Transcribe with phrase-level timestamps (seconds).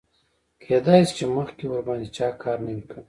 [0.63, 2.99] کیدای شي چې مخکې ورباندې چا کار نه وي کړی.